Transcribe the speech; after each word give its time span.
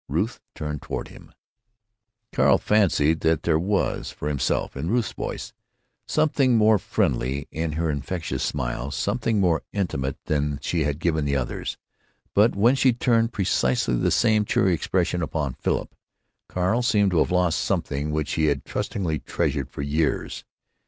Ruth 0.09 0.39
turned 0.55 0.81
toward 0.81 1.09
him. 1.09 1.31
Carl 2.33 2.57
had 2.57 2.65
fancied 2.65 3.19
that 3.19 3.43
there 3.43 3.59
was, 3.59 4.09
for 4.09 4.27
himself, 4.29 4.75
in 4.75 4.89
Ruth's 4.89 5.11
voice, 5.13 5.53
something 6.07 6.57
more 6.57 6.79
friendly, 6.79 7.47
in 7.51 7.73
her 7.73 7.87
infectious 7.91 8.41
smile 8.41 8.89
something 8.89 9.39
more 9.39 9.61
intimate 9.73 10.17
than 10.25 10.57
she 10.59 10.85
had 10.85 10.97
given 10.97 11.25
the 11.25 11.35
others, 11.35 11.77
but 12.33 12.55
when 12.55 12.73
she 12.73 12.93
turned 12.93 13.31
precisely 13.31 13.95
the 13.95 14.09
same 14.09 14.43
cheery 14.43 14.73
expression 14.73 15.21
upon 15.21 15.53
Philip, 15.53 15.93
Carl 16.49 16.81
seemed 16.81 17.11
to 17.11 17.19
have 17.19 17.29
lost 17.29 17.59
something 17.59 18.09
which 18.09 18.31
he 18.33 18.45
had 18.45 18.65
trustingly 18.65 19.19
treasured 19.19 19.69
for 19.69 19.83
years. 19.83 20.43